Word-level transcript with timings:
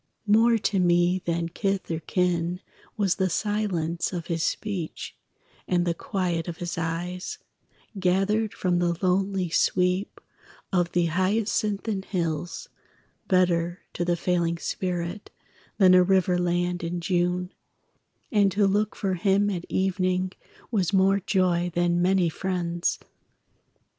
More 0.25 0.57
to 0.57 0.79
me 0.79 1.21
than 1.25 1.49
kith 1.49 1.91
or 1.91 1.99
kin 1.99 2.59
Was 2.97 3.17
the 3.17 3.29
silence 3.29 4.11
of 4.11 4.25
his 4.25 4.41
speech; 4.41 5.15
And 5.67 5.85
the 5.85 5.93
quiet 5.93 6.47
of 6.47 6.57
his 6.57 6.75
eyes, 6.75 7.37
Gathered 7.99 8.51
from 8.51 8.79
the 8.79 8.97
lonely 9.05 9.49
sweep 9.51 10.19
Of 10.73 10.93
the 10.93 11.05
hyacinthine 11.05 12.01
hills, 12.01 12.67
Better 13.27 13.81
to 13.93 14.03
the 14.03 14.17
failing 14.17 14.57
spirit 14.57 15.29
Than 15.77 15.93
a 15.93 16.01
river 16.01 16.39
land 16.39 16.83
in 16.83 16.99
June: 16.99 17.53
And 18.31 18.51
to 18.53 18.65
look 18.65 18.95
for 18.95 19.13
him 19.13 19.51
at 19.51 19.65
evening 19.69 20.31
Was 20.71 20.91
more 20.91 21.19
joy 21.19 21.69
than 21.75 22.01
many 22.01 22.27
friends. 22.27 22.97